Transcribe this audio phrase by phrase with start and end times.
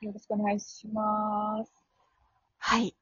[0.00, 1.72] よろしくお願いします。
[2.58, 2.94] はい。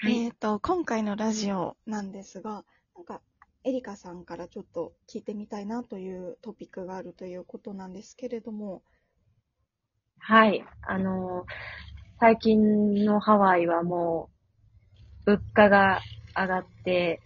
[0.00, 0.18] はい。
[0.18, 2.64] えっ、と、今回のラジオなんですが、
[2.96, 3.20] なんか、
[3.64, 8.82] エリカさんからちょっと聞いてみたいなというトピックがあるということなんですけれども、
[10.18, 11.52] はい、あのー
[12.22, 14.30] 最近のハワイはも
[15.26, 16.00] う、物価が
[16.36, 17.20] 上がって、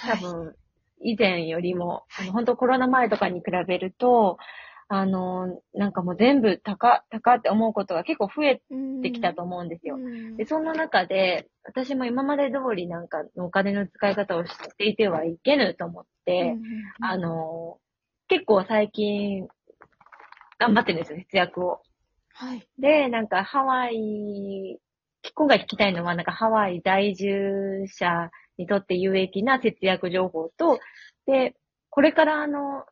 [0.00, 0.56] 多分、
[1.02, 4.38] 以前よりも、あの本当コロナ前とかに比べると、
[4.90, 8.62] あのーなんかもう全部高、高って思うことが結構増え
[9.02, 9.96] てきたと思うんですよ。
[9.96, 16.56] うんで、そんな中で、私も今まで通りなんかのお金の使い方をしていてはいけぬと思って、
[17.00, 17.78] うんあの、
[18.28, 19.46] 結構最近、
[20.58, 21.82] 頑張ってるんですよ、節約を。
[22.32, 22.66] はい。
[22.78, 24.78] で、なんかハワイ、
[25.34, 30.78] 今回聞きたいのは、なんかハワイ在住者にとって有益な節約情報と、
[31.26, 31.54] で、
[31.90, 32.84] これからあの、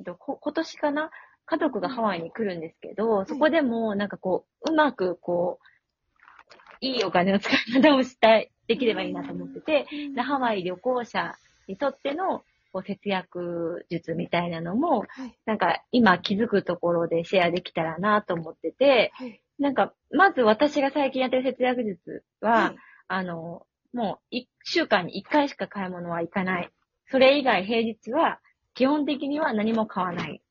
[0.00, 1.10] えっとこ今年かな？
[1.44, 11.34] 家族がハワイに来るんですけど、そこでもなんかこう、うまくこう、いいお金の使い方をしたい、できればいいなと思ってて、でハワイ旅行者
[11.66, 15.36] にとってのこう節約術みたいなのも、はい。
[15.44, 19.42] なんか今気づくところでシェアできたらなと思ってて、はい。
[19.58, 22.76] なんかまず私が最近やってる節約術は、はい
[23.08, 26.70] あの、もう一週間に一回しか買い物は行かない。
[27.10, 28.38] それ以外平日は
[28.74, 30.42] 基本的には何も買わない。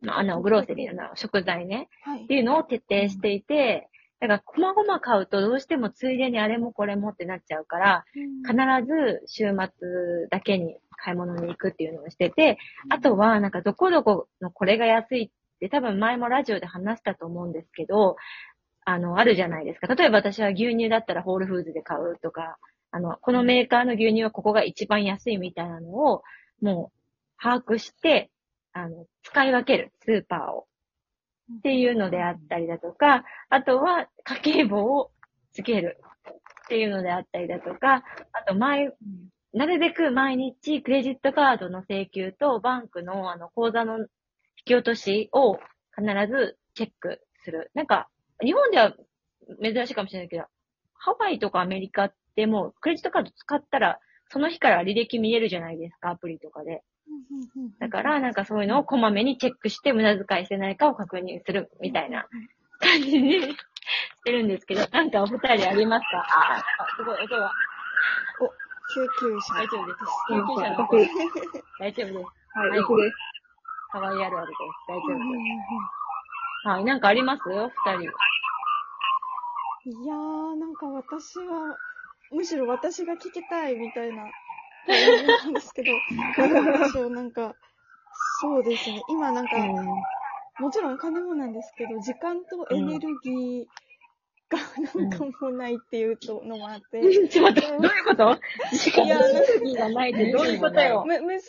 [0.00, 1.88] まああの、グローセリーの食材ね。
[2.02, 3.88] はいっていうのを徹底していて、
[4.20, 8.04] だから、こまごま買うとどうしてもついでにあれもこれもってなっちゃうから、
[8.46, 8.54] 必
[8.86, 12.58] ず週末だけに買い物に行くっていうのをしてて、
[12.90, 18.16] あとはなんかどこどこのこれが安いって多分前もラジオで話したと思うんですけど、
[18.84, 19.94] あの、あるじゃないですか。
[19.94, 22.58] 例えば私は牛乳だったらホールフーズで買うとか、
[22.90, 26.22] あの、このメーカーの牛乳はここが一番安いみたいなのを、
[26.60, 26.99] もう
[27.42, 28.30] 把握して、
[28.72, 30.66] あの、使い分ける、スーパーを。
[31.58, 35.10] っていうのであったりだとか、あとは家計簿を
[35.52, 35.98] つける
[36.30, 38.92] っていうのであったりだとか、あと毎、
[39.52, 44.06] なるべく毎日クレジットカードの請求とバンクのあの口座の引
[44.64, 45.54] き落としを
[45.96, 47.72] 必ずチェックする。
[47.74, 48.08] なんか、
[48.40, 48.94] 日本では
[49.60, 50.44] 珍しいかもしれないけど、
[50.94, 56.82] ハワイとかアメリカってもうクレジットカード使ったら、その日から履歴見えるじゃないですか、アプリとかで。
[57.78, 62.26] だから、なんかそういうのをこまめにチェックして無駄遣いしてないかを確認するみたいな
[62.78, 63.56] 感じにし
[64.24, 66.18] てるんですけど、なんかお二人ありますか？
[66.18, 66.64] ああ、
[66.96, 67.52] すごい音が。
[68.92, 69.54] 救急車。
[69.54, 69.98] 大丈夫です。
[70.28, 71.08] 救うん急車の私
[71.78, 72.14] 大丈夫です。
[72.52, 73.16] はい、はい僕です。
[73.90, 74.58] ハワイあるあるです。
[74.88, 75.24] 大丈夫で
[76.64, 76.68] す。
[76.68, 77.42] はい、なんかあります？
[77.48, 78.02] お二人。
[80.02, 81.76] いやー、なんか私は、
[82.32, 84.24] むしろ私が聞きたいみたいな
[84.86, 85.92] なんですけど、
[86.36, 87.54] どうでしょう、なんか、
[88.40, 89.02] そうですね。
[89.08, 89.56] 今なんか、
[90.58, 93.66] もちろんお金もなんですけど、時間とエネルギー
[94.50, 94.58] が
[95.00, 98.38] なんかもうないっていうのもあって、ちょっと待って、どういうこと？
[98.76, 100.80] 時間とエネルギーがないってどういうこと？
[100.80, 101.04] よ。
[101.06, 101.40] む娘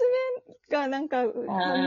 [0.70, 1.30] がなんか誕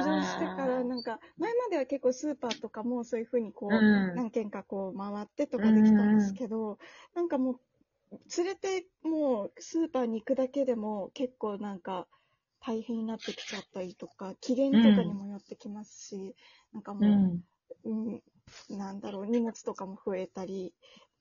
[0.02, 4.14] 生してから、なんか、前までは結構スーパーとかもそういうふうにこう、うん。
[4.16, 6.78] 何軒かこう回ってとかできたんですけど、
[7.14, 7.60] なんかもう、
[8.36, 12.06] 連れてもうスーパーに行くだけでも結構なんか
[12.60, 16.34] 大変になってきちゃったりとか、期限とかにもよってきますし、
[16.72, 17.34] なんかも
[17.84, 18.22] う、うん。
[18.70, 20.72] うん、なんだろう、荷物とかも増えたり、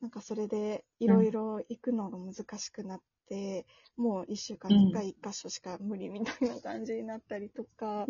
[0.02, 3.66] なんかそれでいろいろ行くのが難しくなって、
[3.98, 8.08] もう一週間に一回一箇所しか無理みたいな感じになったりとか。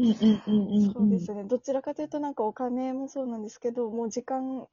[0.94, 4.68] そうですね、どちらかというとなんかお金もそうなんですけど、もう時間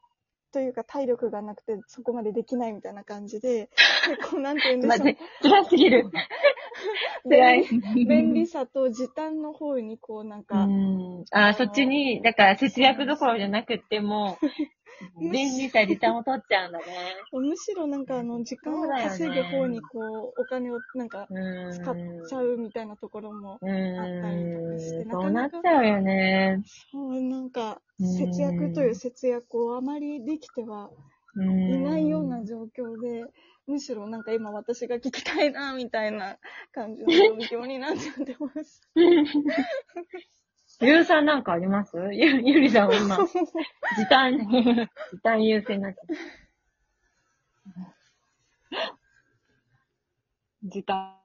[0.52, 3.70] というか体力がなくてそこまでできないみたいな感じで、
[4.20, 6.10] 結構なんて言うんでしょう辛すぎる。
[7.28, 7.66] 辛い。
[8.08, 11.24] 便利さと時短の方にこうなんうか、ん。
[11.30, 14.38] あー、そっちに、だから節約どころじゃなくっても、
[15.20, 16.84] 便利さ、時短を取っちゃうんだね。
[17.32, 21.72] むしろなんかあの時間を稼ぐ方にこうお金をなんかうん。
[21.72, 21.96] 使っ
[22.28, 25.08] ちゃうみたいなところも、うあったりとかしてん。
[25.08, 26.62] なかなかそうなっちゃうよね。
[26.90, 30.90] そうなんかうん節約という節約をあまりできては
[31.36, 33.24] いないような状況で、
[33.66, 36.38] むしろなんか今私が聞きたいな、みたいな
[36.72, 38.82] 感じの状況になっちゃってます。
[40.80, 41.96] ゆうさんなんかあります？
[42.12, 43.16] ゆ、ゆりさんは今、
[43.96, 44.38] 時短、
[45.12, 46.00] 時短優先になっちゃ
[50.64, 51.16] 時短。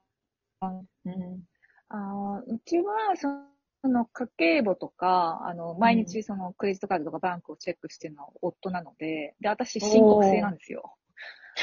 [0.61, 0.65] う。
[1.05, 1.43] うん。
[1.89, 10.95] あーうちは、その、家計簿とか、あの、毎日その、クレジットカードとかバンクをチェックしてるのは夫なので、で、私、申告制なんですよ。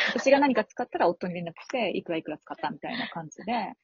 [0.08, 3.74] 私が何か使ったら夫に連絡して、いくらいくら使ったみたいな感じで。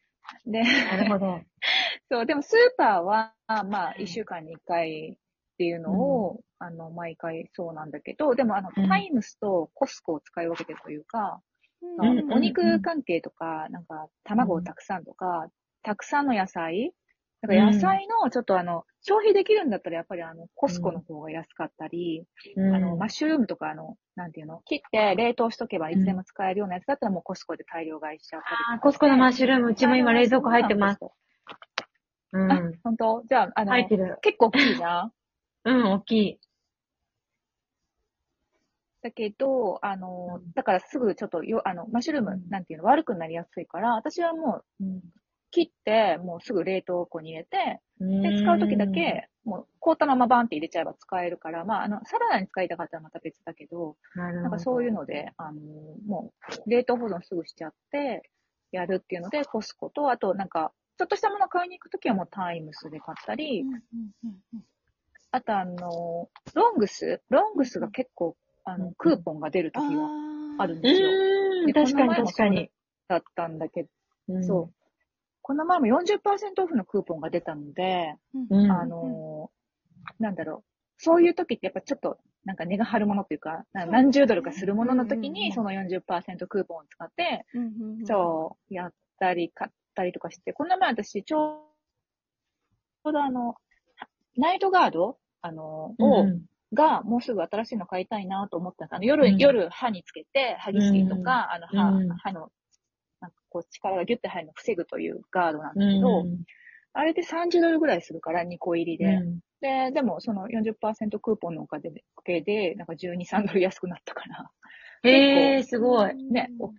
[0.47, 1.41] で、なるほど。
[2.11, 5.17] そう、でもスーパーは、まあ、一週間に一回っ
[5.59, 8.89] ていうのを、あの、毎回そうなんだけど、でもあの、うん。
[8.89, 11.41] タイムスとコスコを使い分けてるというか、
[11.83, 12.33] うん。
[12.33, 15.49] お肉関係とか、なんか、卵をたくさんとか、
[15.83, 16.93] たくさんの野菜、
[17.41, 22.25] なんか野菜の、ちょっとあの、消費できるんだったら、やっぱりあの、コスコの方が安かったり、
[22.57, 22.75] うん。
[22.75, 30.99] あの、マッシュルームとか、あの、なんていうの、切って冷凍しとけばいつでも使えるようなやつだったら、もうコスコで大量買いしちゃったりとかあーコスコのマッシュルーム、うちも今冷蔵庫入ってます。
[32.32, 33.23] うあん。、本当？
[33.29, 34.19] じゃあ、あの、入ってる。
[34.20, 35.12] 結構大きいじゃん
[35.65, 36.41] うん、大きい。
[39.03, 44.85] だけど、あの、だからすぐちょっとよ、あの、マッシュルーム、なんていうの、悪くなりやすいから、私はもう、
[45.50, 54.43] 切って、もうすぐ冷凍庫に入れて、で、使うときだけ、もう、凍ったままバンって入れちゃえば使えるから、まあ、あの、サラダに使いたかったらまた別だけど、うん、な。
[54.43, 55.61] なんかそういうので、あの、
[56.06, 56.33] も
[56.67, 58.31] う、冷凍保存すぐしちゃって、
[58.71, 63.65] やるっていうので、コスコと、あと、なんか、ちょっとしたもの買いに行くときはもうタイムスで買ったり、
[65.31, 70.09] あとあの、ロングスロングスが結構、あの、クーポンが出るときが
[70.59, 71.09] あるんうですよ。
[71.09, 72.71] ーん、で確かに確かに。
[73.06, 73.89] だったんだけど、
[74.29, 74.78] うんそう。
[75.49, 78.65] この前も40%オフのクーポンが出たので、うん。
[78.65, 78.71] うん。
[78.71, 80.65] あのーなんだろう。
[80.99, 87.47] そういう時ってやっぱちょっと、なんか値が張るものっていうか、か何十ドルかするものの時に、その40%クーポンを使って、
[88.05, 91.62] そう、やったり、買ったりとかして、この前私、ちょ
[93.05, 93.55] うどあの、
[94.37, 96.43] ナイトガードあの、を、うん
[96.75, 99.37] が、もうすぐ新しいの買いたいなと思ったんですあの、夜、うん。
[99.39, 102.09] 夜歯につけて、歯ぎしりとか、あの、歯、うん。
[102.09, 102.50] 歯の、
[103.49, 106.45] こう力がギュッて入るのを防ぐというガードなんだけど、うん。
[106.93, 109.05] あれで30ドルぐらいするから、2個入りで。
[109.05, 109.39] うん。
[109.61, 114.50] で、でもその40%クーポンのおかげで、なんか12、3ドル安くなったから、
[115.11, 116.15] へえ、すごい。
[116.31, 116.73] ね、大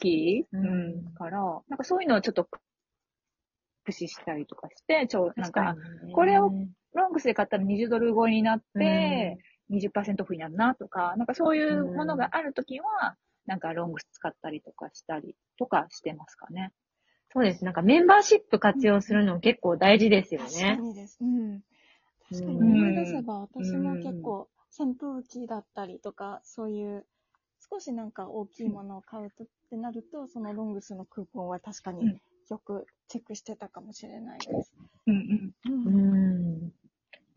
[0.00, 1.08] きい、ううん。
[1.08, 1.38] ん、から、
[1.68, 2.60] なんかそういうのをちょっと駆
[3.90, 5.76] 使したりとかして、ちょ、なんか、
[6.12, 6.50] これを
[6.94, 9.38] ロングスで買ったら20ドル超えになって、
[9.70, 16.72] 20%オフになるなとか、なんかそういうものがあるときは、なんかロングス使ったりとかしたりとかしてますかね。
[17.32, 17.64] そうです。
[17.64, 20.78] なんかメンバーシップ活用するの結構大事ですよ確かね。
[20.82, 21.18] にです。
[21.20, 21.60] うん。
[22.30, 24.48] 確かにうん思い出せば、私も結構
[24.78, 27.04] 扇風機だったりとか、そういう
[27.70, 34.72] 少しなんか大きいものを買うとってなると、そのロングスのクーポンは確かにうんよくチェックしてたかもしれないです。
[35.06, 35.72] うんうん。
[35.86, 36.72] うんうん。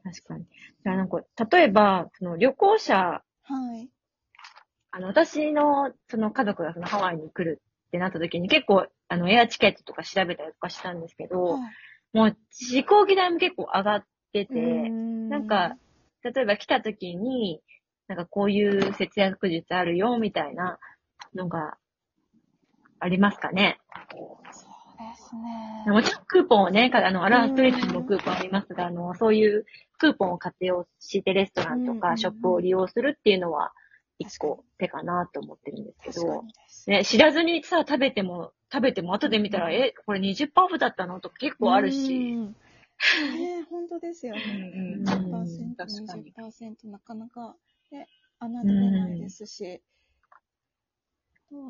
[0.04, 0.46] 確かに。
[0.84, 3.90] じゃあなんか、例えば、その旅行者、はい。
[4.98, 11.62] あの、私の、その家族がそのハワイに来るってなった時に結構、あの、エアチケットとか調べたりとかしたんですけど、はい
[12.14, 14.58] もう飛行機代も結構上がってて、う
[14.90, 15.76] んなんか、
[16.24, 17.62] 例えば来た時に、
[18.08, 20.80] なんかこういう節約術あるよ、みたいな
[21.36, 21.78] のが
[23.00, 23.80] ありますかね。
[24.10, 25.92] そうですね。
[25.92, 29.66] もちろんクーポンをね、かあの、アラーストリートにもクーポンありますが、あの、そういう
[30.00, 33.74] クーポンを活用してレストランとかショップを利用するっていうのは
[34.20, 36.44] 一個手かなと思ってるんですけど。
[36.88, 42.56] ね、知らずにさ、食べても、食べても後で見たら、え、これ20%オフだったのとか結構あるし、うん。
[43.38, 44.42] ね本当ですよね。
[44.42, 47.56] うんうん10%、確かに20%なかなか、
[47.92, 48.08] ね、
[48.42, 49.82] 侮れないですし。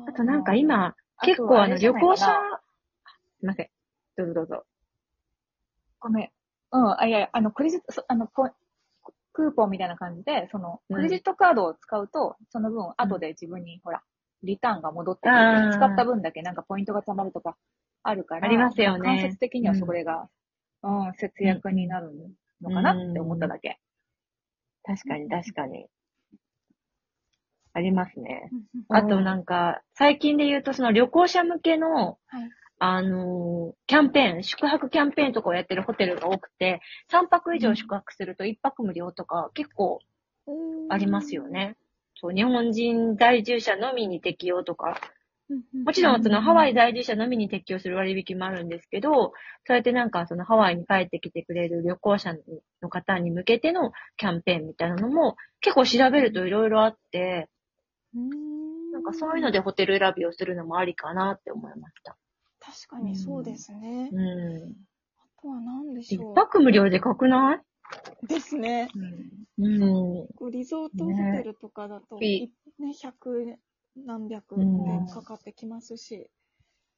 [0.06, 2.26] あとなんか今、結構あの旅行者
[3.40, 3.68] すいません。
[4.16, 4.64] どうぞどうぞ。
[6.00, 6.30] ごめん。
[6.72, 8.26] うん、あ、いやいや、あの、クレジット、そあの、
[9.38, 14.02] クーポンみたいな感じで、その、うんクレジットカードを使うと、その分、後で自分に、ほら、
[14.42, 17.56] リターンが戻ってくる使った分だけなんかポイントが貯まるとか
[18.02, 20.28] あるから、ありますよね間接的にはそれが、
[20.82, 22.10] うん、節約になる
[22.60, 23.78] のかなって思っただけ。
[24.82, 25.86] 確かに確かに。
[27.74, 28.50] ありますね。
[28.52, 32.50] うんあとなんか、最近で言うとその旅行者向けの、はい。
[32.78, 36.80] あのーキャンペーン、宿泊キャンペーンとかをやってるホテルが多くて、
[37.10, 40.00] 3泊以上宿泊すると1泊無料とか結構
[40.90, 41.48] ありますよ。
[41.48, 41.76] ね。
[42.14, 45.00] そう、日本人在住者のみに適用とか、
[45.84, 49.32] もちろんそのハワイ在住者のみに適用する割引もあるんですけど、そ
[49.70, 52.34] うやってなんかそのハワイに帰ってきてくれる旅行者
[52.82, 57.48] の方に向けてのキャンペーンみたいなのも結構調べるといろいろあって、
[58.14, 62.16] うんなんかそういうのでホテル選びをするのもありかなって思いました。
[62.68, 64.10] 確かにそうですね。
[64.12, 64.74] うん。
[65.18, 66.34] あとは何でし一ょう。
[66.34, 68.26] 泊無料でかくない？
[68.26, 68.88] ですね。
[69.58, 70.26] うん。
[70.36, 73.56] こうリゾートホテルとかだと、ねいね、100
[74.06, 76.28] 何百円かかってきますし。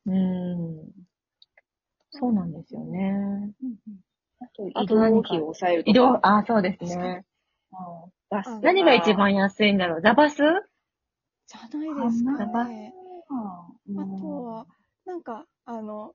[0.06, 0.90] うん。
[2.10, 3.52] そうなんですよね。
[4.40, 5.90] あと、あ移動と何か費を抑えるとか。
[5.92, 7.24] 移動、あ、そうですね。
[7.72, 10.02] うんバス何が一番安いんだろう？
[10.02, 10.36] ザバス？
[10.36, 12.92] じゃないですかあね。
[13.88, 14.66] うんあとは、
[15.04, 16.14] なんか、あの、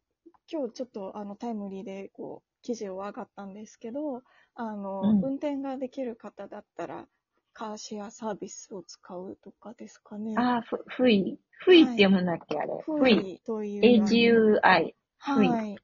[0.52, 4.22] 今日ちょっとあのタイムリーでこう記事を上がったんですけど、
[4.54, 7.08] あの、うん運転ができる方だったら、
[7.54, 10.36] カーシェアサービスを使うとかですかね。
[10.38, 11.40] あ、ふ、ふい。
[11.60, 12.68] ふいって読むんだっけあれ。
[12.86, 13.36] フふい。
[13.36, 13.82] イという。
[13.82, 14.94] HUI。
[15.20, 15.76] ふいはい。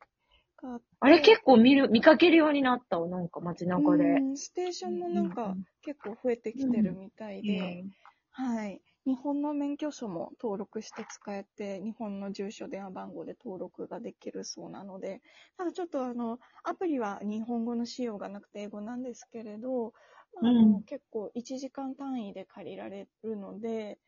[0.62, 3.08] がってあれ結構見る、見かけるようになったわ。
[3.08, 4.04] なんか街中で。
[4.04, 7.92] うんステーションもなんかうん結構増えてきてるみたいで、うん
[8.34, 8.82] はい。
[9.06, 15.22] 日本の免許証も登録して使えて、日本の住所、電話番号で登録ができるそうなので、
[15.58, 19.94] ただちょっとあの、アプリは日本語の仕様がなくて英語なんですけれど、
[20.36, 24.00] まああのうん結構1時間単位で借りられるので、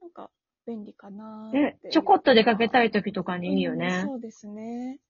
[0.00, 0.30] なんか
[0.66, 3.90] 便利かなーってねいう、ちょこっと出かけたい時とかにいいようんね。
[3.90, 5.00] そうですね。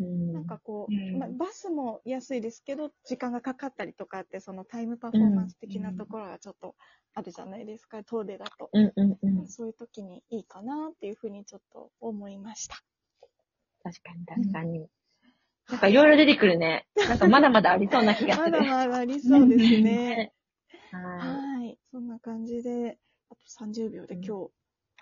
[0.00, 6.76] うんなんかこう、うんまあ、バスも安いですけど、時間がかかったりとかって、そのタイムパフォーマンス的なところがちょっと
[7.14, 8.70] あるじゃないですか、遠出だと。
[8.72, 9.48] うんうんうん。
[9.48, 12.76] そういう時にいいかなっていうふうにちょっと思いました。
[13.82, 14.88] 確かに確かに。
[15.68, 16.86] なんかいろいろ出てくるね。
[16.96, 18.64] なんかまだまだありそうな気がますだる。
[18.70, 20.32] まだありそうですね。
[20.92, 21.78] ははい。
[21.90, 22.98] そんな感じで、
[23.30, 24.48] あと30秒で今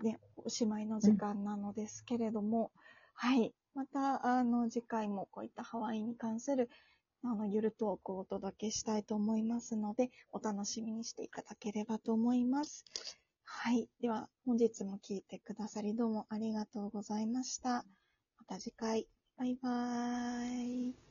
[0.01, 2.73] 日、ね、おしまいの時間なのですけれども、
[3.15, 3.55] はい。
[3.77, 6.71] また、あの、次回もこういったハワイに関する、
[7.23, 12.87] あの、ゆるトークをお届けしたいと思いますので、お楽しみにしていただければと思います。
[13.45, 13.91] はい。
[14.01, 17.85] では、本日も聴いてくださりどうもありがとうございました。
[18.39, 19.07] また次回。
[19.37, 21.06] バイバーイ。